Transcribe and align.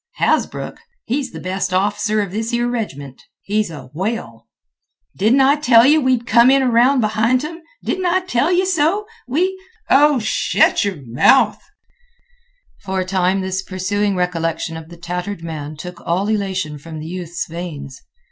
"Hasbrouck? 0.17 0.79
He's 1.05 1.29
th' 1.29 1.43
best 1.43 1.71
off'cer 1.71 2.23
in 2.23 2.31
this 2.31 2.49
here 2.49 2.67
reg'ment. 2.67 3.21
He's 3.43 3.69
a 3.69 3.91
whale." 3.93 4.47
"Didn't 5.15 5.41
I 5.41 5.57
tell 5.57 5.85
yeh 5.85 5.99
we'd 5.99 6.25
come 6.25 6.49
aroun' 6.49 6.95
in 6.95 7.01
behint 7.01 7.43
'em? 7.43 7.61
Didn't 7.83 8.07
I 8.07 8.21
tell 8.21 8.51
yeh 8.51 8.65
so? 8.65 9.05
We—" 9.27 9.55
"Oh, 9.91 10.17
shet 10.17 10.83
yeh 10.85 11.03
mouth!" 11.05 11.61
For 12.83 12.99
a 13.01 13.05
time 13.05 13.41
this 13.41 13.61
pursuing 13.61 14.15
recollection 14.15 14.75
of 14.75 14.89
the 14.89 14.97
tattered 14.97 15.43
man 15.43 15.77
took 15.77 16.01
all 16.03 16.27
elation 16.29 16.79
from 16.79 16.97
the 16.97 17.05
youth's 17.05 17.45
veins. 17.47 18.01